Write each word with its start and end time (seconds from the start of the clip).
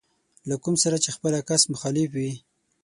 له 0.49 0.55
کوم 0.63 0.75
سره 0.83 0.97
چې 1.03 1.09
خپله 1.15 1.39
کس 1.49 1.61
مخالف 1.73 2.09
وي. 2.15 2.31